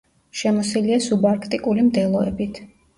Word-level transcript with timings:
შემოსილია 0.39 0.97
სუბარქტიკული 1.09 1.87
მდელოებით. 1.95 2.65